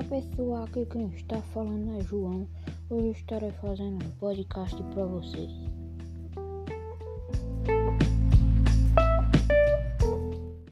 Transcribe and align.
Olá 0.00 0.08
pessoal, 0.08 0.64
aqui 0.64 0.86
quem 0.86 1.08
está 1.08 1.42
falando 1.52 2.00
é 2.00 2.02
João. 2.02 2.48
Hoje 2.88 3.10
estarei 3.10 3.50
fazendo 3.60 4.02
um 4.02 4.10
podcast 4.12 4.82
para 4.94 5.04
vocês. 5.04 5.50